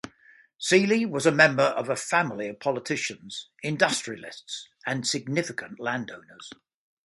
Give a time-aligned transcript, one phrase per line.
[0.57, 6.49] Seely was a member of a family of politicians, industrialists and significant landowners.